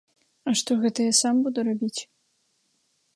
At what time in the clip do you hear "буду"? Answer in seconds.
1.47-1.67